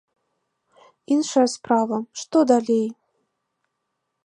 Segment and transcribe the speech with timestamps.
[1.15, 2.83] Іншая справа, што далей?